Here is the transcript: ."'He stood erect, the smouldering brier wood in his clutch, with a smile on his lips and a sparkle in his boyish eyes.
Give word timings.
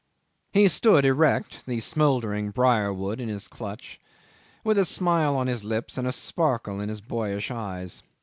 ."'He 0.53 0.67
stood 0.67 1.05
erect, 1.05 1.67
the 1.67 1.79
smouldering 1.79 2.49
brier 2.49 2.91
wood 2.91 3.21
in 3.21 3.29
his 3.29 3.47
clutch, 3.47 3.99
with 4.63 4.79
a 4.79 4.83
smile 4.83 5.35
on 5.37 5.45
his 5.45 5.63
lips 5.63 5.95
and 5.95 6.07
a 6.07 6.11
sparkle 6.11 6.79
in 6.81 6.89
his 6.89 7.01
boyish 7.01 7.51
eyes. 7.51 8.01